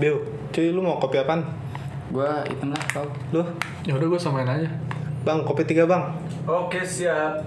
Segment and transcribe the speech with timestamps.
[0.00, 0.16] Bill,
[0.52, 1.44] cuy lu mau kopi apaan?
[2.12, 3.06] Gua hitam lah kau.
[3.32, 3.42] Lu?
[3.84, 4.68] Ya udah gue samain aja.
[5.24, 6.02] Bang, kopi tiga bang.
[6.48, 7.44] Oke siap.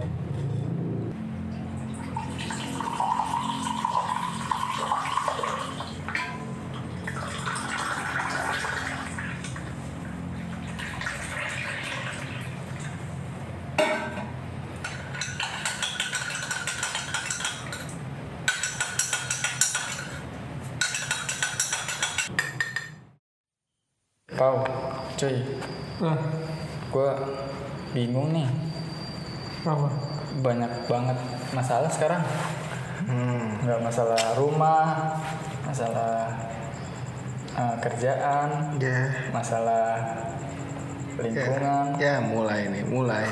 [24.35, 24.59] Pau,
[25.15, 25.35] cuy,
[26.03, 26.19] Nah,
[26.91, 27.15] gua
[27.95, 28.49] bingung nih.
[29.63, 29.87] apa?
[30.43, 31.17] Banyak banget
[31.51, 32.21] masalah sekarang.
[33.05, 33.61] Hmm.
[33.61, 35.17] Nggak masalah rumah,
[35.65, 36.33] masalah
[37.55, 39.29] eh, kerjaan, Ya.
[39.29, 40.01] masalah
[41.21, 41.95] lingkungan.
[42.01, 43.25] Ya, mulai nih, mulai.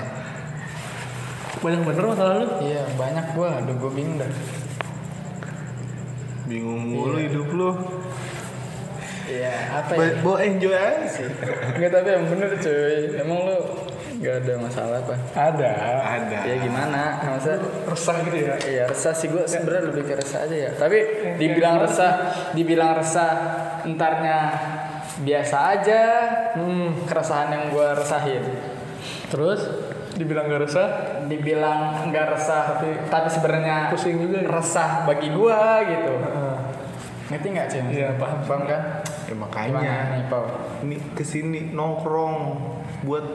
[1.64, 2.48] Banyak bener masalah lu?
[2.60, 4.32] Iya banyak gua, aduh gua bingung dah.
[6.44, 7.72] Bingung mulu hidup lu.
[9.24, 10.20] Iya apa ya?
[10.20, 11.28] Bawa enjoy aja sih.
[11.80, 13.16] Enggak tapi yang bener cuy.
[13.16, 13.58] Emang lu
[14.24, 15.16] nggak ada masalah apa?
[15.36, 15.72] Ada.
[16.00, 16.38] Ada.
[16.48, 17.20] Ya gimana?
[17.28, 18.56] Masa Resah gitu ya.
[18.64, 20.72] Iya resah sih gue sebenarnya lebih ke resah aja ya.
[20.80, 20.98] Tapi
[21.36, 23.32] dibilang resah, dibilang resah,
[23.84, 24.38] entarnya
[25.20, 26.02] biasa aja.
[26.56, 27.04] Hmm.
[27.04, 28.44] Keresahan yang gue resahin.
[29.28, 29.60] Terus
[30.16, 30.88] dibilang gak resah,
[31.26, 34.48] Dibilang nggak resah, tapi tapi sebenarnya pusing juga ya.
[34.48, 36.14] resah bagi gue gitu.
[36.16, 36.56] Heeh.
[37.34, 37.82] Ngerti nggak sih?
[37.92, 38.40] Iya, paham.
[38.46, 38.82] Paham kan?
[39.26, 40.46] Ya Gimana makanya nih Pau?
[40.84, 42.36] ini ke sini nongkrong
[43.08, 43.26] buat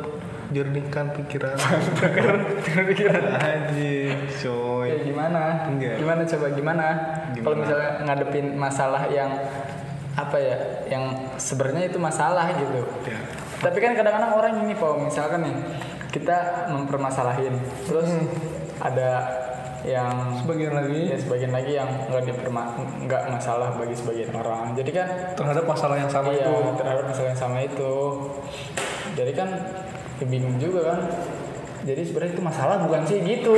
[0.48, 1.56] jernihkan pikiran.
[2.92, 3.22] Pikiran.
[3.36, 4.88] Anjing, coy.
[4.88, 5.42] Ya, gimana?
[5.68, 5.94] Enggak.
[6.00, 6.86] Gimana coba gimana?
[7.36, 7.44] Gimana?
[7.44, 9.30] Kalau misalnya ngadepin masalah yang
[10.16, 10.56] apa ya?
[10.88, 11.04] Yang
[11.36, 12.80] sebenarnya itu masalah gitu.
[13.04, 13.18] Ya.
[13.58, 15.56] Tapi kan kadang-kadang orang ini Pak, misalkan nih
[16.14, 18.08] kita mempermasalahin, terus
[18.80, 19.10] ada
[19.86, 22.74] yang Sebagian lagi ya sebagian lagi yang nggak diperma
[23.06, 24.74] nggak masalah bagi sebagian orang.
[24.74, 25.06] Jadi kan
[25.38, 26.54] terhadap masalah yang sama iya, itu.
[26.82, 27.94] terhadap masalah yang sama itu.
[29.14, 29.48] Jadi kan
[30.18, 31.00] ya bingung juga kan.
[31.82, 33.54] Jadi sebenarnya itu masalah bukan sih gitu.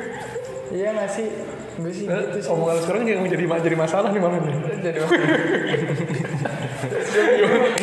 [0.76, 1.26] iya nggak sih?
[1.78, 2.50] Gue sih Eh, gitu sih.
[2.50, 4.54] omongan sekarang yang menjadi jadi masalah nih malah nih.
[4.84, 4.98] Jadi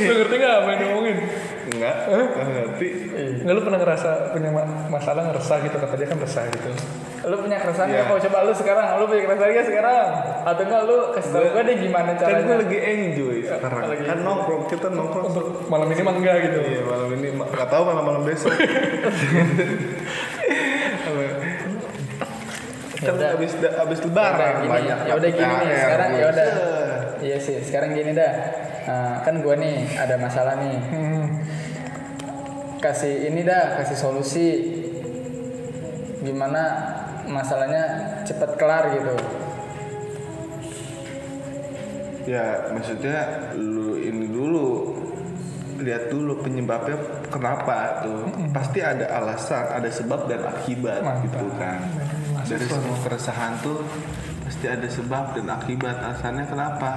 [0.05, 1.17] Lu ngerti gak apa yang ngomongin?
[1.71, 2.88] Enggak, enggak ngerti.
[3.44, 6.69] Nggak lu pernah ngerasa punya ma- masalah ngeresah gitu kata dia kan resah gitu.
[7.25, 7.96] Lu punya keresahan Iya.
[7.97, 8.08] nggak?
[8.08, 8.86] Mau coba lu sekarang?
[8.96, 10.08] Lu punya keresahan nggak sekarang?
[10.44, 12.44] Atau enggak lu kasih tau gue deh gimana Kan caranya?
[12.44, 13.81] gue lagi enjoy sekarang.
[13.88, 15.25] lagi Kan nongkrong, kita nongkrong.
[15.28, 16.59] Untuk malam ini mah enggak gitu.
[16.62, 18.53] Iya malam ini nggak tahu malam-malam besok.
[22.96, 24.97] Kan abis abis lebaran banyak.
[25.06, 26.47] ya udah gini nih sekarang ya udah.
[27.22, 28.34] Iya sih, sekarang gini dah.
[28.86, 30.78] Nah, kan gue nih ada masalah nih.
[30.90, 31.25] Hmm.
[32.80, 34.50] Kasih ini dah, kasih solusi.
[36.22, 36.94] Gimana
[37.30, 37.84] masalahnya
[38.25, 39.16] cepat kelar gitu.
[42.25, 44.97] Ya maksudnya lu ini dulu
[45.81, 46.97] lihat dulu penyebabnya
[47.30, 48.25] kenapa tuh.
[48.50, 51.24] Pasti ada alasan ada sebab dan akibat Mantap.
[51.30, 51.80] gitu kan.
[52.46, 53.81] Dari semua keresahan tuh
[54.46, 55.96] pasti ada sebab dan akibat.
[56.02, 56.92] Alasannya kenapa?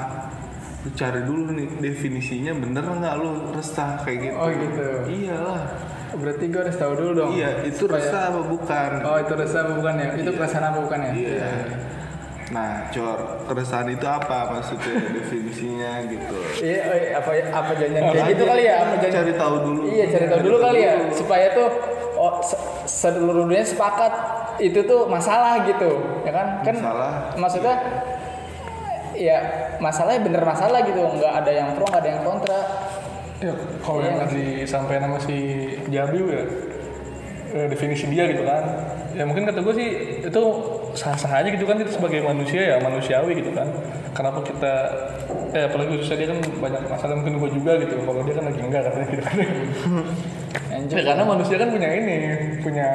[0.87, 4.37] Lu cari dulu nih definisinya bener nggak lu resah kayak gitu?
[4.39, 4.87] Oh, gitu.
[5.10, 5.62] iyalah
[6.10, 7.30] Berarti gue harus tahu dulu dong.
[7.32, 10.08] iya itu Supaya- resah apa bukan Oh itu resah apa bukan ya?
[10.14, 11.12] Itu perasaan apa bukan ya?
[11.12, 11.50] iya
[12.48, 18.24] nah cor keresahan itu apa maksudnya definisinya gitu Iya, oh, iya, apa apa janjian kayak
[18.26, 18.74] gitu kali ya?
[18.78, 19.12] Apa janjian?
[19.12, 21.68] cari tahu dulu Iya, cari tahu dulu kali ya, supaya tuh
[22.16, 22.56] oh, se-
[22.88, 24.12] seluruh dunia sepakat
[24.58, 25.92] itu tuh masalah gitu,
[26.24, 26.64] ya kan?
[26.64, 27.12] Kan Masalah.
[27.36, 27.74] maksudnya
[29.12, 29.38] ya
[29.76, 32.60] masalahnya bener masalah gitu, nggak ada yang pro, nggak ada yang kontra.
[33.38, 33.54] Ya,
[33.87, 35.37] kalau yang disampaikan sama si
[35.94, 36.43] Jabiu ya
[37.54, 38.62] eh, definisi dia gitu kan.
[39.15, 39.88] Ya mungkin kata gue sih
[40.26, 40.43] itu
[40.94, 43.71] sah-sah aja gitu kan kita sebagai manusia ya manusiawi gitu kan.
[44.10, 44.75] Kenapa kita
[45.54, 48.60] eh apalagi khususnya dia kan banyak masalah mungkin gue juga gitu kalau dia kan lagi
[48.60, 49.37] enggak katanya gitu kan.
[50.88, 52.16] Ya karena manusia kan punya ini
[52.62, 52.87] punya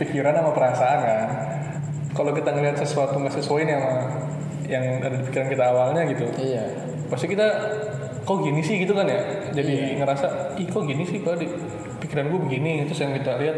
[0.00, 1.28] pikiran sama perasaan kan.
[2.16, 3.92] Kalau kita ngelihat sesuatu nggak sesuai nih sama
[4.68, 6.64] yang ada di pikiran kita awalnya gitu Iya.
[7.08, 7.46] pasti kita
[8.28, 9.48] kok gini sih gitu kan ya?
[9.56, 11.48] Jadi ngerasa ih kok gini sih kok di
[12.04, 12.84] pikiran gue begini?
[12.84, 13.56] Terus yang kita lihat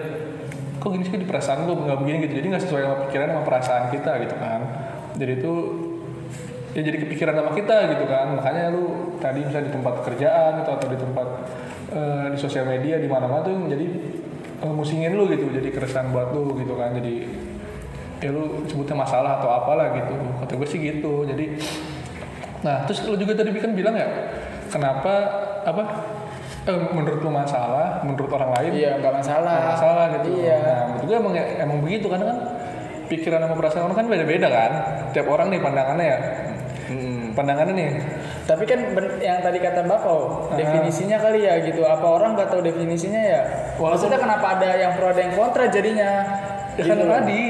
[0.78, 2.16] kok gini sih di perasaan gue nggak begini?
[2.30, 2.34] Gitu.
[2.38, 4.60] Jadi nggak sesuai sama pikiran sama perasaan kita gitu kan.
[5.18, 5.52] Jadi itu
[6.70, 8.26] ya jadi kepikiran sama kita gitu kan.
[8.38, 11.28] Makanya lu tadi misalnya di tempat kerjaan gitu atau di tempat
[11.90, 13.86] eh, di sosial media di mana-mana tuh menjadi
[14.62, 15.50] eh, musingin lu gitu.
[15.50, 16.94] Jadi keresahan buat lu gitu kan.
[16.94, 17.26] Jadi
[18.22, 20.14] ya lu sebutnya masalah atau apalah gitu.
[20.46, 21.26] Kata gue sih gitu.
[21.26, 21.58] Jadi
[22.62, 24.06] nah terus lu juga tadi kan bilang ya
[24.70, 25.12] kenapa
[25.60, 25.82] apa
[26.64, 29.52] eh, menurut lu masalah menurut orang lain Iya, nggak masalah.
[29.52, 30.56] nggak masalah gitu Iya.
[30.58, 32.38] nah menurut gue emang emang begitu karena kan
[33.06, 34.72] pikiran sama perasaan orang kan beda-beda kan
[35.10, 36.18] tiap orang nih pandangannya ya
[37.30, 37.90] pandangannya nih
[38.40, 38.82] Tapi kan
[39.22, 41.86] yang tadi kata Bapak, oh, definisinya kali ya gitu.
[41.86, 43.40] Apa orang nggak tahu definisinya ya?
[43.78, 46.10] Maksudnya kenapa ada yang pro ada yang kontra jadinya?
[46.74, 47.14] Ya Gitu kan loh.
[47.14, 47.40] tadi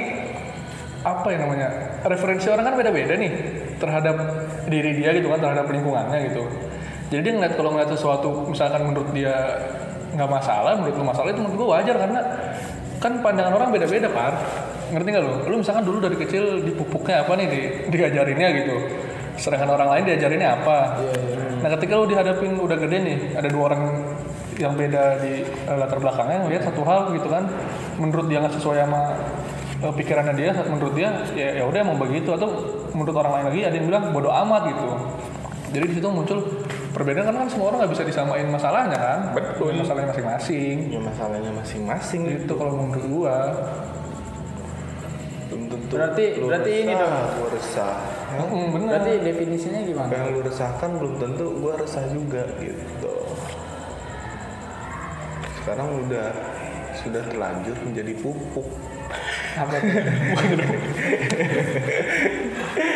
[1.00, 1.68] apa yang namanya
[2.04, 3.32] referensi orang kan beda-beda nih
[3.80, 4.16] terhadap
[4.68, 6.44] diri dia gitu kan terhadap lingkungannya gitu.
[7.10, 9.34] Jadi dia ngeliat kalau ngeliat sesuatu misalkan menurut dia
[10.14, 12.20] nggak masalah, menurut lu masalah itu menurut gue wajar karena
[13.02, 14.34] kan pandangan orang beda-beda par.
[14.90, 15.34] Ngerti nggak lu?
[15.50, 17.60] Lu misalkan dulu dari kecil dipupuknya apa nih di,
[17.94, 18.76] diajarinnya gitu.
[19.38, 20.78] Sedangkan orang lain diajarinnya apa.
[21.62, 23.82] Nah ketika lu dihadapin udah gede nih, ada dua orang
[24.60, 27.48] yang beda di eh, latar belakangnya ngeliat satu hal gitu kan,
[27.96, 29.00] menurut dia nggak sesuai sama
[29.80, 32.50] eh, pikirannya dia, menurut dia ya ya udah emang begitu atau
[32.92, 34.86] menurut orang lain lagi ada yang bilang bodoh amat gitu.
[35.70, 36.38] Jadi di situ muncul
[36.90, 40.76] perbedaan karena kan semua orang nggak bisa disamain masalahnya kan, betul masalahnya masing-masing.
[40.88, 43.36] ya masalahnya masing-masing Itu kalau menurut gua.
[45.46, 47.26] belum tentu Berarti- lu berarti ini resah, dong.
[47.34, 47.94] gua resah?
[48.30, 48.90] Hmm, bener.
[48.92, 50.08] Berarti definisinya gimana?
[50.08, 53.14] yang lu resahkan belum tentu gua resah juga gitu
[55.60, 56.30] sekarang udah
[56.96, 58.64] sudah terlanjur menjadi pupuk
[59.52, 59.76] Apa?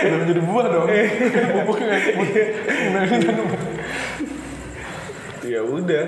[0.00, 0.86] Udah menjadi buah dong.
[1.54, 1.98] Pupuknya
[5.54, 6.04] ya udah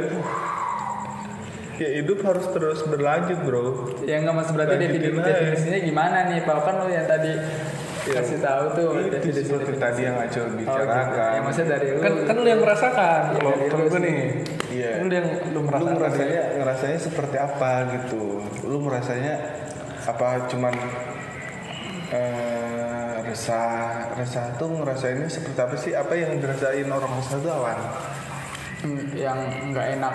[1.77, 3.65] ya hidup harus terus berlanjut bro
[4.03, 5.31] Ya nggak mas berarti Lanjutin defini- aja.
[5.31, 6.39] definisinya gimana nih?
[6.43, 7.33] Pak kan lo yang tadi
[8.07, 10.63] kasih tahu tuh itu seperti tadi yang Acil Oh, gitu.
[10.63, 11.99] bicarakan Ya maksudnya dari lu.
[12.01, 14.05] kan kan lu yang merasakan kalau dari kalau lu gue sih.
[14.07, 14.19] nih
[14.73, 14.91] Iya.
[14.97, 18.23] lu yang lu lu merasakan ngerasanya ngerasanya seperti apa gitu
[18.63, 19.35] lu merasanya
[20.05, 20.75] apa cuman
[22.09, 23.75] eh, resah
[24.15, 27.79] resah tuh ngerasainnya seperti apa sih apa yang dirasain orang resah tuh awan
[29.17, 29.39] yang
[29.73, 30.15] nggak enak.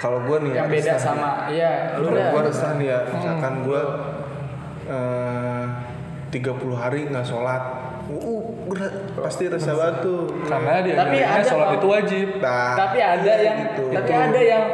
[0.00, 2.86] Kalau gue nih yang ya, beda resah sama iya lu kalau dah gue resah nih
[2.88, 3.82] ya misalkan gue
[4.88, 5.64] eh,
[6.30, 7.62] 30 hari nggak sholat.
[8.10, 10.26] Uh, berat, pasti resah banget tuh.
[10.46, 12.28] Karena dia Tapi ada, sholat itu wajib.
[12.42, 13.84] Nah, tapi ada yang gitu.
[13.94, 14.24] tapi Itu.
[14.30, 14.64] ada yang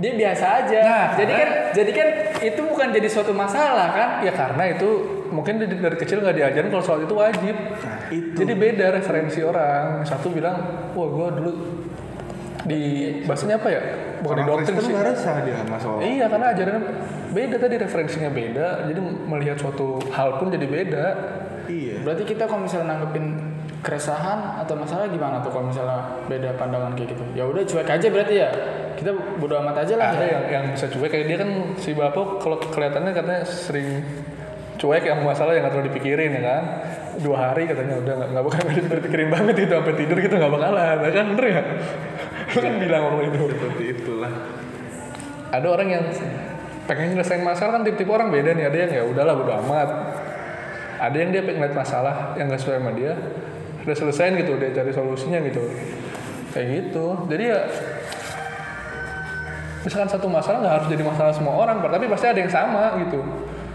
[0.00, 0.80] dia biasa aja.
[0.80, 2.08] Nah, jadi kan jadi kan
[2.40, 4.08] itu bukan jadi suatu masalah kan?
[4.26, 4.88] Ya karena itu
[5.30, 7.54] mungkin dari, dari kecil nggak diajarin kalau sholat itu wajib.
[7.54, 8.34] Nah itu.
[8.38, 10.02] Jadi beda referensi orang.
[10.02, 11.52] Satu bilang wah gue dulu
[12.66, 12.82] di
[13.24, 13.80] bahasanya apa ya?
[14.20, 14.92] Bukan di doktrin sih.
[14.92, 16.82] nggak resah dia sama sholat Iya karena ajarannya
[17.30, 21.06] beda tadi referensinya beda, jadi melihat suatu hal pun jadi beda.
[21.70, 22.02] iya.
[22.04, 23.26] Berarti kita kalau misalnya nanggepin
[23.80, 27.24] keresahan atau masalah gimana tuh kalau misalnya beda pandangan kayak gitu?
[27.32, 28.50] Ya udah cuek aja berarti ya.
[28.98, 29.10] Kita
[29.40, 30.08] bodo amat aja lah.
[30.12, 34.04] Ada ya yang yang bisa cuek kayak dia kan si bapak kalau kelihatannya katanya sering
[34.76, 36.62] cuek yang masalah yang nggak terlalu dipikirin ya kan?
[37.20, 38.60] Dua hari katanya udah nggak nggak bakal
[39.00, 41.24] dipikirin banget itu sampai tidur gitu nggak bakalan ya kan?
[41.32, 41.62] Bener ya
[42.58, 43.38] kan bilang orang itu.
[43.54, 44.32] Seperti itulah.
[45.50, 46.04] Ada orang yang
[46.90, 48.66] pengen nyelesain masalah kan tipe-tipe orang beda nih.
[48.66, 49.88] Ada yang ya udahlah bodo amat.
[51.00, 53.14] Ada yang dia pengen ngeliat masalah yang gak sesuai sama dia
[53.80, 55.64] udah selesain gitu dia cari solusinya gitu.
[56.52, 57.06] Kayak gitu.
[57.30, 57.60] Jadi ya
[59.80, 63.20] misalkan satu masalah nggak harus jadi masalah semua orang tapi pasti ada yang sama gitu.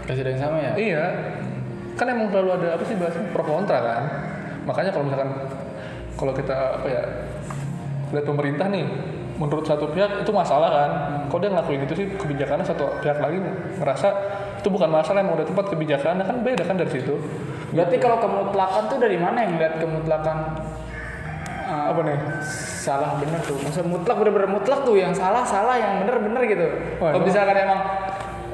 [0.06, 0.72] Kasih ada yang sama ya?
[0.78, 1.04] Iya.
[1.98, 4.02] Kan emang selalu ada apa sih bahasanya pro kontra kan.
[4.68, 5.30] Makanya kalau misalkan
[6.14, 7.02] kalau kita apa ya
[8.14, 8.86] lihat pemerintah nih
[9.36, 10.90] menurut satu pihak itu masalah kan.
[11.28, 12.06] Kalau dia ngelakuin itu sih?
[12.16, 13.38] Kebijakannya satu pihak lagi
[13.80, 14.08] ngerasa
[14.60, 17.14] itu bukan masalah emang udah tepat kebijakannya kan beda kan dari situ.
[17.74, 20.36] Berarti kalau kemutlakan tuh dari mana yang lihat kemutlakan
[21.68, 22.18] uh, apa nih?
[22.86, 23.58] salah bener tuh?
[23.58, 26.66] Maksudnya mutlak bener-bener mutlak tuh yang salah salah yang bener-bener gitu.
[27.02, 27.80] Wah, kalau misalkan emang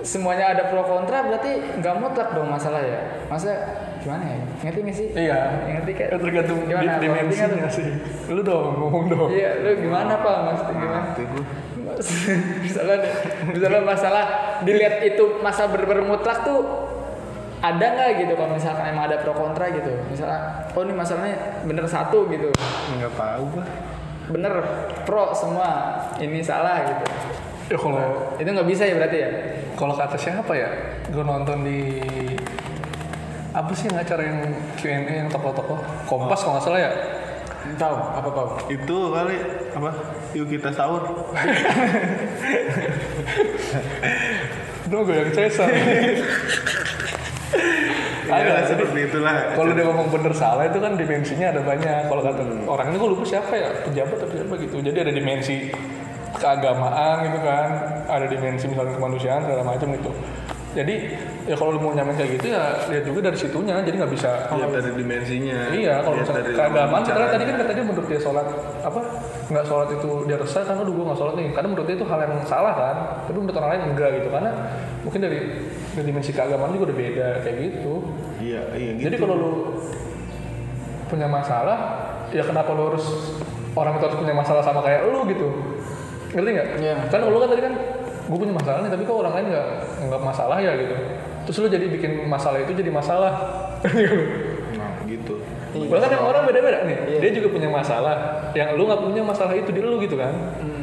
[0.02, 3.28] semuanya ada pro kontra berarti nggak mutlak dong masalah ya?
[3.28, 3.52] Masa
[4.02, 4.42] gimana ya?
[4.66, 5.08] Ngerti nggak sih?
[5.14, 5.38] Iya.
[5.62, 7.88] Ngerti kan Ya, tergantung Gimana, dimensinya Ngerti sih.
[8.34, 9.28] Lu dong ngomong dong.
[9.30, 10.36] Iya lu gimana pak?
[10.50, 11.08] Maksudnya gimana?
[12.64, 12.96] Misalnya
[13.52, 14.24] misalnya masalah
[14.64, 16.60] dilihat itu masa bener-bener mutlak tuh
[17.62, 18.32] ada nggak gitu?
[18.34, 19.92] Kalau misalkan emang ada pro kontra gitu.
[20.10, 22.50] Misalnya oh ini masalahnya bener satu gitu.
[22.98, 23.64] Nggak tahu gua.
[24.34, 24.54] Bener
[25.06, 26.00] pro semua.
[26.18, 27.06] Ini salah gitu.
[27.70, 29.30] Ya kalau itu nggak bisa ya berarti ya?
[29.78, 30.68] Kalau kata siapa ya?
[31.08, 31.80] Gue nonton di
[33.52, 34.40] apa sih yang acara yang
[34.80, 35.76] Q&A yang tokoh-tokoh?
[36.08, 36.90] Kompas kalau nggak salah ya?
[37.76, 37.96] Tahu.
[38.18, 38.48] Apa tahu?
[38.72, 39.36] Itu kali
[39.76, 39.90] apa?
[40.34, 41.04] Yuk kita sahur.
[44.88, 45.68] Itu gue yang cesar.
[48.32, 49.52] Ya ada seperti itulah.
[49.52, 52.08] kalau dia ngomong bener salah itu kan dimensinya ada banyak.
[52.08, 53.68] Kalau kata orang ini gue lupa siapa ya?
[53.84, 54.54] Pejabat atau siapa?
[54.56, 54.76] Gitu.
[54.80, 55.56] Jadi ada dimensi
[56.40, 57.68] keagamaan gitu kan.
[58.08, 60.10] Ada dimensi misalnya kemanusiaan segala macam gitu.
[60.72, 60.94] Jadi
[61.42, 64.30] ya kalau lu mau nyamain kayak gitu ya lihat juga dari situnya jadi nggak bisa
[64.52, 67.32] lihat dari dimensinya Iya, kalau misalnya dari keagamaan, setelah caranya.
[67.34, 68.46] tadi kan katanya menurut dia sholat
[68.80, 69.00] apa
[69.50, 72.06] nggak sholat itu dia resah kan udah gue nggak sholat nih, karena menurut dia itu
[72.06, 72.96] hal yang salah kan,
[73.26, 74.50] tapi menurut orang lain enggak gitu, karena
[75.02, 75.38] mungkin dari,
[75.92, 77.94] dari dimensi keagamaan juga udah beda kayak gitu.
[78.38, 79.52] iya iya gitu Jadi kalau lu
[81.10, 81.78] punya masalah,
[82.30, 83.06] ya kenapa lu harus
[83.72, 85.48] orang itu harus punya masalah sama kayak lu gitu
[86.32, 86.96] ngerti nggak Iya.
[87.10, 87.74] kan lu kan tadi kan
[88.22, 89.66] gue punya masalah nih tapi kok orang lain nggak
[90.08, 90.94] nggak masalah ya gitu
[91.46, 93.32] terus lu jadi bikin masalah itu jadi masalah.
[94.72, 95.36] Nah gitu.
[95.72, 98.48] Bahkan yang orang beda-beda nih, dia juga punya masalah.
[98.56, 100.32] Yang lu nggak punya masalah itu di lu gitu kan?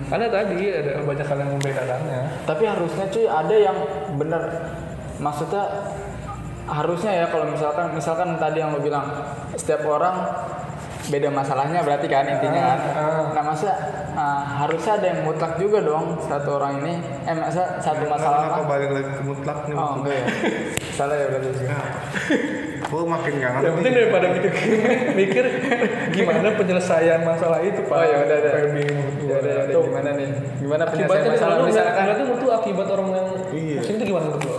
[0.09, 2.19] Karena tadi ada banyak hal yang membedakannya.
[2.45, 3.77] Tapi harusnya cuy ada yang
[4.17, 4.43] bener.
[5.19, 5.63] Maksudnya
[6.69, 9.09] harusnya ya kalau misalkan misalkan tadi yang lo bilang
[9.57, 10.21] setiap orang
[11.09, 12.79] beda masalahnya berarti kan intinya kan.
[13.33, 13.69] Nah masa
[14.13, 16.93] ah, harusnya ada yang mutlak juga dong satu orang ini
[17.25, 20.25] eh masa satu masalah kenapa balik lagi ke mutlak nih Oh enggak ya.
[20.93, 21.49] Salah ya berarti.
[22.89, 24.51] gue makin gak Yang ngerti penting daripada mikir,
[25.19, 25.45] mikir
[26.09, 27.97] gimana penyelesaian masalah itu pak.
[28.01, 28.53] Oh ya udah udah.
[29.29, 29.83] Ya udah ya udah Tuh.
[29.89, 30.29] gimana nih?
[30.57, 33.79] Gimana penyelesaian Akibatnya masalah lu misalkan berarti lu akibat orang yang Iya.
[33.85, 34.57] Itu gimana menurut lo?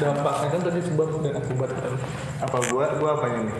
[0.00, 1.92] Dampaknya kan tadi sebab dan akibat kan.
[2.40, 3.56] apa gue gue apanya nih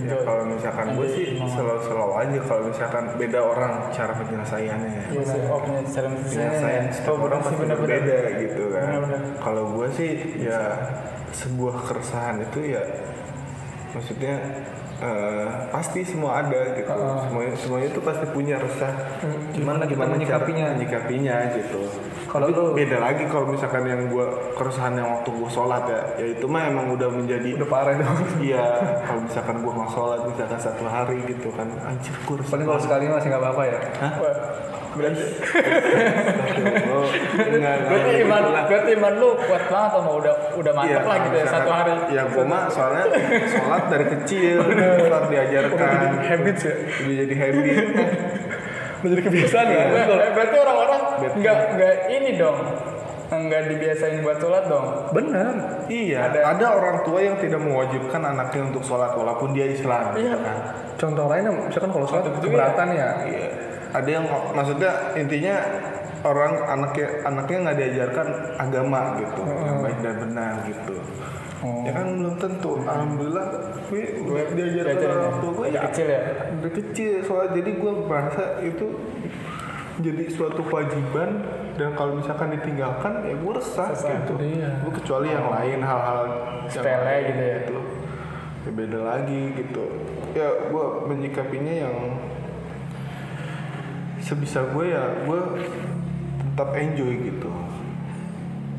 [0.00, 5.02] ya, kalau misalkan gue sih selalu-selalu aja kalau misalkan beda orang cara penyelesaiannya.
[5.12, 5.40] Sih.
[5.52, 8.00] Oh, penyelesaian penyelesaian setiap orang sih pasti benar-benar.
[8.00, 8.86] berbeda gitu kan.
[9.42, 10.60] Kalau gue sih ya
[11.32, 12.82] sebuah keresahan itu ya
[13.92, 14.34] maksudnya
[15.02, 16.86] eh, pasti semua ada gitu.
[17.26, 18.94] Semuanya semuanya itu pasti punya resah.
[19.50, 20.66] Gimana kita menyikapinya.
[20.70, 21.36] cara menyikapinya.
[21.52, 21.80] gitu.
[22.30, 26.00] Kalau lu- beda lagi kalau misalkan yang gue keresahan yang waktu gue sholat ya.
[26.16, 28.16] Ya itu mah emang udah menjadi Udah parah dong.
[28.42, 28.64] Iya,
[29.02, 32.80] kalau misalkan gue nggak sholat misalkan satu hari gitu kan, anjir gue resah Paling kalau
[32.80, 33.78] sekali masih nggak apa-apa ya.
[34.00, 34.12] Hah?
[34.92, 35.24] Berarti
[37.88, 41.46] berarti iman berarti iman lu kuat banget sama udah udah mantap Iya, lah gitu ya
[41.48, 41.92] satu hari.
[42.12, 43.04] Ya gue mah soalnya
[43.48, 46.06] sholat dari kecil, sholat diajarkan.
[46.20, 46.74] Habits ya.
[46.76, 47.84] Udah jadi habit.
[49.02, 49.84] Udah jadi kebiasaan ya.
[49.90, 50.18] Betul.
[50.36, 51.00] berarti orang-orang
[51.40, 52.58] nggak nggak ini dong
[53.32, 55.08] nggak dibiasain buat sholat dong.
[55.16, 55.52] Benar.
[55.88, 56.68] Iya, ada.
[56.68, 60.12] orang tua yang tidak mewajibkan anaknya untuk sholat walaupun dia Islam.
[60.12, 60.36] Iya.
[60.36, 60.58] gitu kan.
[61.00, 63.08] Contoh lainnya misalkan kalau sholat keberatan ya.
[63.24, 63.71] Iya.
[63.92, 64.24] Ada yang
[64.56, 65.56] maksudnya intinya
[66.22, 70.94] orang anaknya anaknya nggak diajarkan agama gitu, yang baik dan benar gitu.
[71.62, 72.72] Ya kan belum tentu.
[72.82, 73.46] Alhamdulillah
[73.86, 75.38] gue, gue diajarkan Diajarin orang ya?
[75.38, 76.22] tua gue ya kecil ya?
[76.58, 78.86] Dari kecil soalnya jadi gue merasa itu
[80.02, 81.30] jadi suatu kewajiban
[81.78, 84.32] dan kalau misalkan ditinggalkan ya gue resah gitu.
[84.42, 84.82] Iya.
[84.82, 86.20] Gue kecuali yang lain hal-hal
[86.66, 87.58] Sepele gitu ya?
[88.62, 89.84] ya beda lagi gitu
[90.38, 91.94] ya gue menyikapinya yang
[94.22, 95.40] sebisa gue ya gue
[96.46, 97.50] tetap enjoy gitu.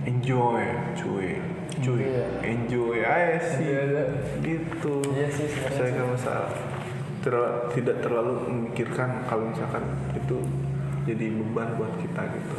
[0.04, 0.64] Enjoy
[0.96, 1.30] cuy.
[1.74, 2.26] Cuy Iya.
[2.46, 3.66] enjoy aja sih.
[3.66, 4.04] Iya, iya.
[4.40, 4.96] gitu.
[5.12, 6.50] Iya sih, saya nggak masalah.
[7.24, 9.84] Terla- tidak terlalu memikirkan kalau misalkan
[10.14, 10.38] itu
[11.04, 12.58] jadi beban buat kita gitu.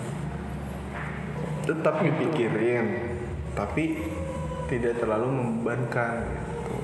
[1.65, 2.87] Tetap dipikirin
[3.55, 4.03] tapi
[4.67, 6.25] tidak terlalu membebankan
[6.59, 6.77] gitu.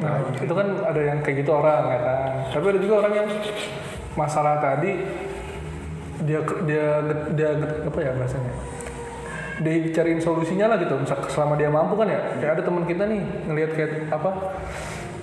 [0.00, 2.18] Nah, itu kan ada yang kayak gitu orang ya kan.
[2.50, 3.28] Tapi ada juga orang yang
[4.18, 4.98] masalah tadi
[6.26, 6.86] dia dia
[7.38, 7.48] dia
[7.86, 8.52] apa ya bahasanya?
[9.62, 10.98] Dicariin solusinya lah gitu.
[11.30, 12.18] Selama dia mampu kan ya.
[12.42, 14.30] Kayak ada teman kita nih ngelihat kayak apa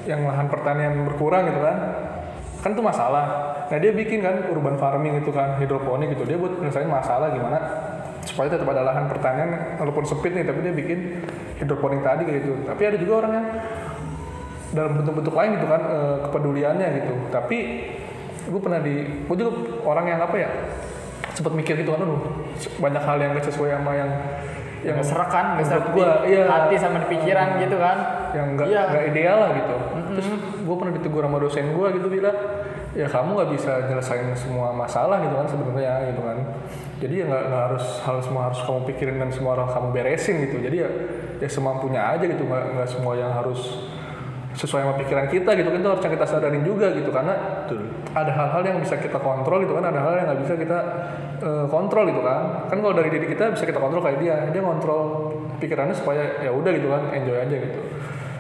[0.07, 1.77] yang lahan pertanian berkurang gitu kan.
[2.63, 3.25] Kan itu masalah.
[3.65, 6.23] Nah, dia bikin kan urban farming itu kan hidroponik gitu.
[6.23, 7.59] Dia buat nyelesain masalah gimana
[8.25, 10.99] supaya tetap ada lahan pertanian walaupun sempit nih tapi dia bikin
[11.59, 12.55] hidroponik tadi kayak gitu.
[12.63, 13.47] Tapi ada juga orang yang
[14.75, 17.57] dalam bentuk-bentuk lain gitu kan eh, kepeduliannya gitu tapi
[18.45, 19.51] gue pernah di gue juga
[19.85, 20.49] orang yang apa ya
[21.35, 22.21] sempat mikir gitu kan aduh
[22.79, 24.11] banyak hal yang gak sesuai sama yang
[24.85, 25.85] yang serak kan nggak serak
[26.29, 26.45] iya.
[26.45, 27.97] hati sama di pikiran gitu kan?
[28.37, 28.81] Yang nggak Iya.
[28.85, 29.75] nggak ideal lah gitu.
[30.13, 30.27] Terus
[30.61, 32.37] gue pernah ditegur sama dosen gue gitu bilang
[32.95, 36.37] ya kamu nggak bisa nyelesain semua masalah gitu kan sebenarnya gitu kan.
[37.01, 40.35] Jadi ya nggak nggak harus hal semua harus kamu pikirin dan semua orang kamu beresin
[40.45, 40.57] gitu.
[40.61, 40.89] Jadi ya
[41.41, 43.89] ya semampunya aja gitu nggak nggak semua yang harus
[44.55, 47.11] sesuai sama pikiran kita gitu kan itu harus kita sadarin juga gitu.
[47.11, 47.35] Karena
[48.15, 50.79] ada hal-hal yang bisa kita kontrol gitu kan ada hal yang nggak bisa kita
[51.43, 52.71] eh, kontrol gitu kan.
[52.71, 56.55] Kan kalau dari diri kita bisa kita kontrol kayak dia dia kontrol pikirannya supaya ya
[56.55, 57.79] udah gitu kan enjoy aja gitu.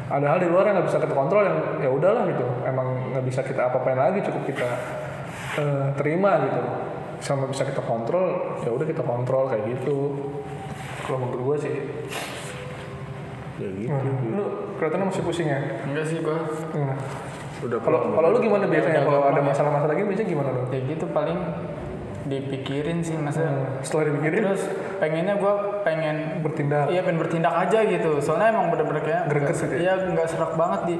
[0.05, 3.25] Ada hal di luar yang nggak bisa kita kontrol yang ya udahlah gitu emang nggak
[3.27, 4.69] bisa kita apa-apain lagi cukup kita
[5.59, 6.61] eh, terima gitu.
[7.19, 10.31] Sama bisa kita kontrol ya udah kita kontrol kayak gitu.
[11.03, 11.75] Kalau menurut gue sih.
[13.59, 14.09] Ya gitu.
[14.31, 14.45] Lu
[14.77, 16.39] kelihatannya masih pusing ya enggak sih gua
[16.71, 16.95] Gimana?
[17.65, 20.63] udah Kalau kalau lu gimana biasanya kalau ada masalah-masalah gini biasanya gimana lu?
[20.69, 21.39] ya gitu paling
[22.25, 23.45] dipikirin sih masa
[23.85, 24.65] Setelah dipikirin terus
[24.97, 26.89] pengennya gua pengen bertindak.
[26.89, 28.17] Iya pengen bertindak aja gitu.
[28.17, 29.79] Soalnya emang bener-bener kayak Greget gitu ya?
[29.81, 30.95] Iya nggak serak banget di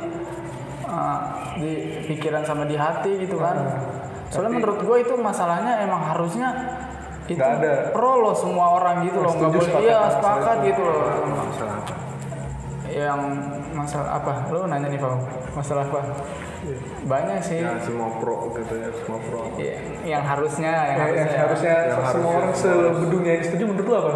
[0.85, 1.19] uh,
[1.57, 1.71] di
[2.05, 3.57] pikiran sama di hati gitu kan.
[4.29, 6.49] Soalnya menurut gue itu masalahnya emang harusnya
[7.25, 7.89] itu ada.
[7.89, 9.33] pro loh semua orang gitu loh.
[9.33, 11.01] Nggak boleh iya sepakat gitu loh.
[12.95, 13.19] Yang
[13.73, 14.33] masalah apa?
[14.49, 15.11] Lo nanya nih Pak.
[15.53, 16.01] Masalah apa?
[17.05, 21.29] banyak sih ya semua pro gitu ya semua pro Iya, yang harusnya yang yang, yang
[21.37, 22.39] harusnya, harusnya Yang semua harusnya.
[22.41, 22.53] orang
[22.89, 24.13] sebedunia ini setuju menurut lu apa?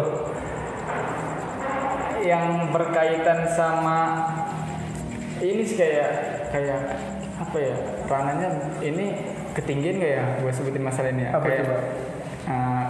[2.20, 3.98] yang berkaitan sama
[5.38, 6.10] ini sih kayak
[6.50, 6.80] kayak
[7.38, 8.48] apa ya ranahnya
[8.82, 9.06] ini
[9.54, 11.76] ketinggian gak ya gue sebutin masalah ini ya Apa kayak coba?
[12.44, 12.86] eh,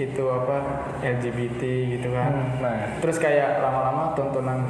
[0.00, 0.56] itu apa
[1.04, 1.60] LGBT
[1.92, 4.64] gitu kan Nah, terus kayak lama-lama tontonan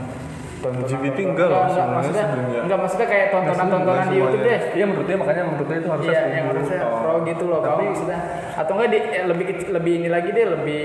[0.65, 2.61] tontonan LGBT enggak loh, semuanya maksudnya sebenarnya.
[2.65, 5.89] enggak maksudnya kayak tontonan tontonan di YouTube deh iya menurut dia makanya menurut dia itu
[5.93, 6.97] harusnya Iya, yang harusnya Oh.
[6.97, 7.61] pro gitu loh.
[7.61, 8.19] Kalau maksudnya
[8.55, 10.83] atau enggak di eh, lebih lebih ini lagi deh, lebih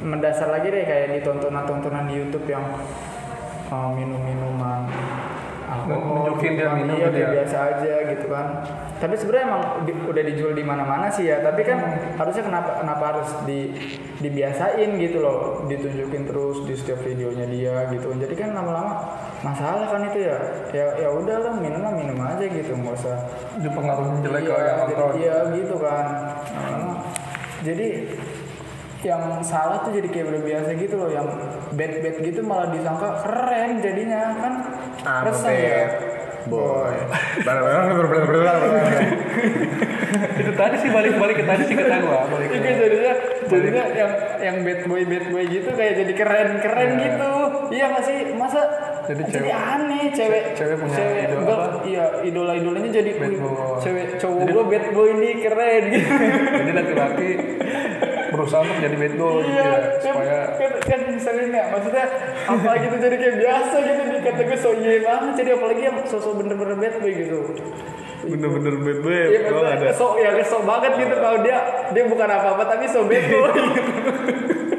[0.00, 2.64] mendasar lagi deh kayak di tontonan-tontonan di YouTube yang
[3.68, 4.88] uh, minum-minuman
[5.68, 7.28] alkohol, Nunjukin dia gitu minum iya, gitu ya.
[7.36, 8.46] biasa aja gitu kan.
[9.00, 11.40] Tapi sebenarnya emang di- udah dijual di mana-mana sih ya.
[11.40, 12.20] Tapi kan Hmm.
[12.20, 13.72] harusnya kenapa kenapa harus di
[14.20, 18.12] dibiasain gitu loh, ditunjukin terus di setiap videonya dia gitu.
[18.12, 20.36] Jadi kan lama-lama masalah kan itu ya.
[20.70, 23.16] Ya ya udahlah minum lah minum aja gitu, nggak usah
[23.56, 25.10] dipengaruhi jelek iya, jadi- nonton.
[25.16, 26.06] Iya gitu kan.
[26.52, 26.92] Nah,
[27.64, 27.86] jadi
[29.00, 31.24] yang salah tuh jadi kayak udah biasa gitu loh, yang
[31.72, 34.52] bad bad gitu malah disangka keren jadinya kan.
[35.00, 35.80] I'm a resah ya.
[36.46, 36.94] Boy
[40.40, 43.12] itu tadi sih balik-balik ke tadi sih kata gua balik ke Iya jadinya
[43.46, 47.02] jadinya yang yang bad boy bad boy gitu kayak jadi keren keren Iya.
[47.04, 47.30] gitu.
[47.70, 48.60] Iya nggak sih masa
[49.02, 51.66] Jadi jadi, cewek- aneh cewek cewek punya cewek idola apa?
[51.84, 56.10] iya idola idolanya jadi Bad "Wih, boy." cewek cowok gua bad boy nih keren gitu.
[56.56, 57.30] jadi laki-laki
[58.32, 62.06] berusaha untuk jadi bad gitu Iya, ya, kan, supaya kan, kan misalnya nggak, maksudnya
[62.46, 65.96] apa gitu jadi kayak biasa gitu di kata gue so iya banget jadi apalagi yang
[66.08, 67.38] sosok bener-bener bad boy gitu.
[68.20, 71.58] bener-bener bad boy Iya lo maksudnya ada so ya so banget gitu kalau dia
[71.92, 73.50] dia bukan apa-apa tapi so bad boy.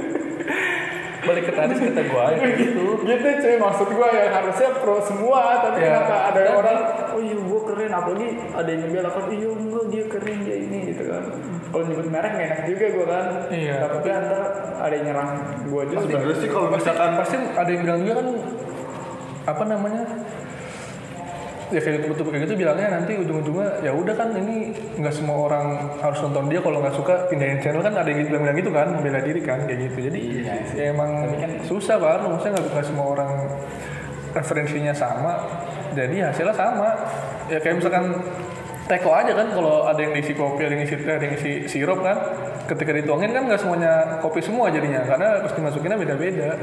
[1.31, 5.41] balik ke tadi kata gua ya, gitu gitu cuy maksud gue ya harusnya pro semua
[5.63, 5.87] tapi Ya.
[5.95, 6.77] kenapa ada orang
[7.11, 10.77] oh iya gue keren apalagi ada yang ngebela kan iya enggak dia keren dia ini
[10.91, 11.23] gitu kan
[11.71, 13.75] kalau nyebut merek gak enak juga gue kan Iya.
[13.81, 14.41] tapi antar
[14.77, 15.29] ada yang nyerang
[15.63, 18.27] gue juga sebenarnya sih kalau misalkan pasti ada yang bilang juga kan
[19.41, 20.03] apa namanya
[21.71, 25.95] ya kayak gitu kayak gitu bilangnya nanti ujung-ujungnya ya udah kan ini nggak semua orang
[26.03, 29.19] harus nonton dia kalau nggak suka pindahin channel kan ada yang bilang-bilang gitu kan membela
[29.23, 30.11] diri kan kayak gitu.
[30.11, 31.11] Jadi Iya ya emang
[31.63, 33.31] susah banget maksudnya nggak semua orang
[34.35, 35.33] referensinya sama.
[35.95, 36.89] Jadi hasilnya sama.
[37.47, 38.05] Ya kayak misalkan
[38.91, 42.03] teko aja kan kalau ada yang diisi kopi ada yang isi ada yang isi sirup
[42.03, 42.19] kan
[42.67, 46.59] ketika dituangin kan nggak semuanya kopi semua jadinya karena pasti masukinnya beda-beda.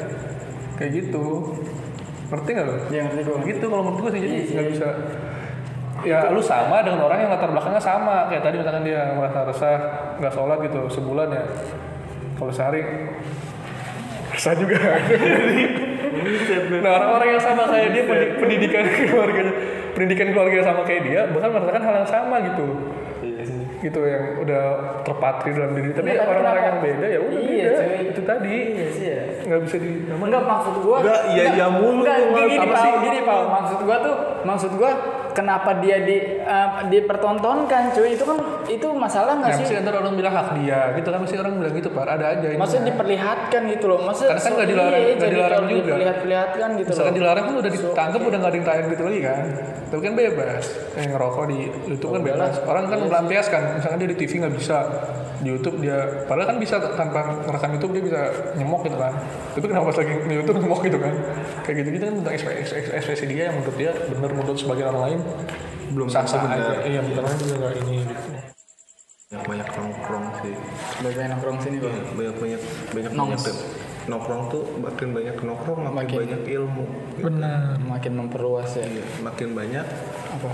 [0.77, 1.57] Kayak gitu
[2.29, 2.75] ngerti nggak lo?
[2.93, 3.39] Iya, ngerti gua.
[3.45, 4.89] gitu kalau menurut gue sih jadi Iya nggak bisa.
[6.07, 8.31] Ya lu sama dengan orang yang latar belakangnya sama.
[8.31, 9.77] Kayak tadi misalkan dia merasa resah
[10.23, 11.45] nggak sholat gitu sebulan ya.
[12.39, 12.83] Kalau sehari.
[14.31, 14.79] Resah juga.
[16.79, 19.53] Nah orang-orang yang sama kayak dia pendi- pendidikan keluarganya
[19.95, 22.67] pendidikan keluarga sama kayak dia bahkan merasakan hal yang sama gitu
[23.79, 24.63] gitu yang udah
[25.03, 25.91] terpatri dalam diri.
[25.91, 27.79] Tapi Iya, tapi orang-orang yang beda ya udah Iya, beda.
[27.79, 27.97] cuy.
[28.09, 28.57] itu tadi.
[28.75, 29.23] Iya sih ya.
[29.49, 32.03] Nggak bisa di Enggak maksud gua Enggak, iya, iya mulu.
[32.03, 32.93] Enggak, tuh, gini, Pal, sih?
[33.03, 33.19] gini.
[33.27, 34.91] Maksud gua tuh, maksud gua
[35.35, 36.17] kenapa dia di
[36.49, 38.17] eh, dipertontonkan cuy.
[38.17, 39.77] Itu kan itu masalah nggak Ya, sih?
[39.79, 41.21] ntar orang bilang hak dia gitu kan.
[41.21, 42.05] Pasti orang bilang gitu pak.
[42.09, 42.57] Ada aja ini.
[42.57, 43.99] Maksudnya diperlihatkan gitu loh.
[44.03, 45.85] Maksudnya Karena kan nggak dilarang- iya, nggak jadi dilarang juga.
[45.85, 47.19] Diperlihat-perlihatkan gitu Misalkan loh.
[47.19, 49.45] dilarang kan udah ditangkap udah nggak ada yang tayang gitu lagi kan?
[49.89, 50.65] Tapi kan bebas.
[50.95, 52.55] Yang ngerokok di YouTube kan bebas.
[52.65, 53.63] orang kan melampiaskan.
[53.79, 54.77] misalkan dia di TV nggak bisa
[55.39, 58.21] di YouTube dia padahal kan bisa tanpa merekam YouTube dia bisa
[58.55, 59.13] nyemok gitu kan.
[59.53, 61.15] Tapi kenapa pas lagi di YouTube nyemok gitu kan?
[61.63, 62.35] Kayak gitu gitu kan tentang
[62.93, 65.21] ekspresi dia yang menurut dia benar menurut sebagian orang lain
[65.89, 66.59] belum sah sah benar.
[66.59, 68.31] aja iya benar juga nggak ini gitu
[69.29, 70.55] banyak banyak nongkrong sih
[70.91, 71.95] Sebagai nongkrong sini bang.
[72.11, 73.43] banyak banyak banyak Nongs.
[73.43, 73.59] banyak
[74.09, 76.85] nongkrong tuh makin banyak nongkrong makin, Makin- banyak ilmu
[77.19, 78.85] benar Makin memperluas ya.
[78.85, 79.85] Iya, makin banyak
[80.33, 80.51] Apa?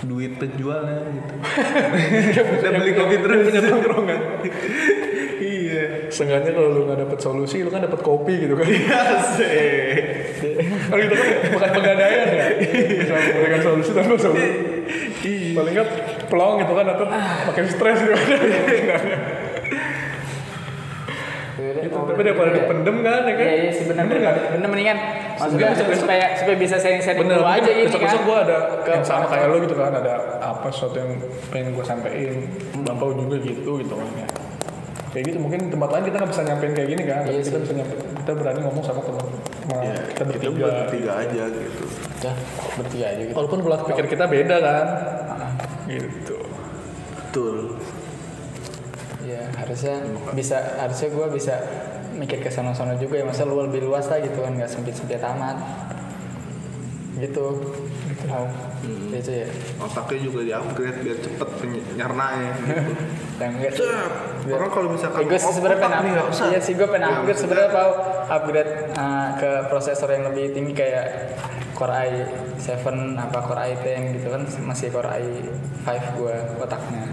[0.00, 1.34] duit penjualnya gitu
[2.56, 4.20] udah beli kopi terus punya nongkrongan
[5.52, 8.66] iya Seenggaknya kalau lu nggak dapet solusi, lu kan dapet kopi gitu kan.
[8.66, 10.36] Asik.
[10.82, 12.39] Kalau gitu kan bukan pegadaian ya.
[12.70, 14.48] Bisa memberikan solusi tanpa solusi.
[15.52, 15.88] Paling nggak
[16.26, 17.06] pelong gitu kan atau
[17.46, 18.40] makin stres gitu kan.
[21.60, 23.44] Gitu, tapi daripada dipendem kan ya kan.
[23.44, 24.34] Iya iya sih benar benar.
[24.50, 24.98] Benar mendingan
[25.36, 28.06] maksudnya Besok-besok- supaya supaya bisa sharing-sharing Bener, dulu aja ini besok kan.
[28.08, 31.10] besok gue ada Ke- yang sama kayak lo gitu kan, ada apa sesuatu yang
[31.48, 32.32] pengen gue sampein,
[32.80, 34.26] bapak juga gitu gitu kan ya.
[35.10, 37.72] Kayak gitu mungkin tempat lain kita nggak bisa nyampein kayak gini kan, Iya kita bisa
[37.74, 40.66] nyampein, kita berani ngomong sama teman, sama Ya, kita kita bertiga.
[40.86, 41.84] bertiga aja gitu
[42.20, 42.32] Ya,
[42.78, 43.34] bertiga aja gitu.
[43.34, 44.86] Walaupun pola pikir kita beda kan,
[45.90, 46.36] gitu.
[47.18, 47.56] betul
[49.20, 49.94] Iya, harusnya
[50.32, 51.54] bisa harusnya gue bisa
[52.16, 55.56] mikir ke sana-sana juga ya masa lu lebih luas lah gitu kan nggak sempit-sempit amat
[57.20, 57.46] gitu.
[58.08, 58.40] Gitu.
[59.10, 59.48] Itu ya.
[59.80, 62.92] otaknya juga di upgrade biar cepet penyarnaannya gitu.
[63.40, 63.88] Yang enggak sih.
[64.52, 66.46] Orang kalau misalkan gue sebenarnya pengen nih nggak usah.
[66.52, 67.90] Iya sih gue pengen Ya, upgrade sebenarnya mau
[68.28, 71.06] upgrade uh, ke prosesor yang lebih tinggi kayak
[71.76, 72.84] Core i7
[73.16, 75.88] apa Core i10 gitu kan masih Core i5
[76.20, 77.04] gue otaknya.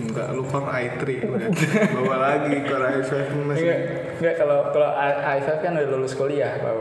[0.00, 1.50] Enggak, lu Core i3 udah.
[2.00, 3.12] Bawa lagi Core i7
[3.44, 3.68] masih
[4.16, 6.72] Enggak, kalau kalau i- i5 kan udah lulus kuliah, Pak.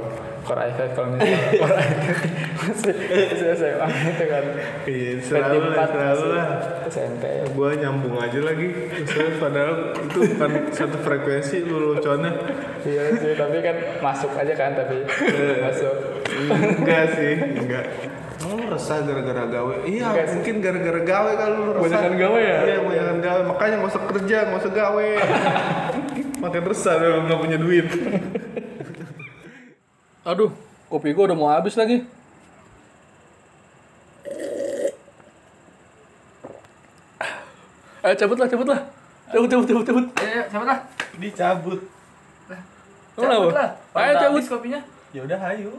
[0.41, 1.95] Core i5 kalau misalnya Core i3
[2.55, 4.43] masih masih SMA itu kan.
[4.85, 6.45] Iya, selalu lah, selalu lah.
[6.85, 7.23] SMP.
[7.51, 8.67] Gua nyambung aja lagi.
[9.03, 12.31] Terus padahal itu bukan satu frekuensi lu lucuannya.
[12.81, 15.01] Iya sih, tapi kan masuk aja kan tapi
[15.59, 15.95] masuk.
[16.77, 17.85] Enggak sih, enggak.
[18.45, 19.75] Oh, lu resah gara-gara gawe.
[19.83, 20.33] Iya, Enggak sih.
[20.37, 21.81] mungkin gara-gara gawe kan lu resah.
[21.81, 22.57] Kebanyakan gawe ya?
[22.61, 23.41] Iya, kebanyakan gawe.
[23.47, 25.09] Makanya nggak usah kerja, nggak usah gawe.
[26.39, 27.85] Makin resah lu nggak punya duit.
[30.25, 30.51] Aduh,
[30.89, 32.03] kopi gue udah mau habis lagi.
[38.05, 38.81] Ayo cabut lah, cabut lah.
[39.33, 40.05] Cabut, cabut, cabut, cabut.
[40.21, 40.79] Ayo, siapa lah?
[41.17, 41.81] Dicabut.
[43.17, 43.49] Kenapa?
[43.49, 43.69] lah.
[43.97, 44.43] Ayo cabut.
[44.45, 44.81] kopinya.
[45.09, 45.73] Ya udah, ayo.